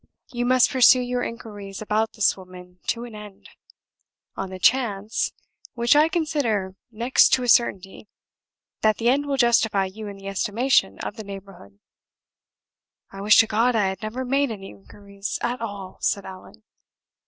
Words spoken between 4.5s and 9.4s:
chance (which I consider next to a certainty) that the end will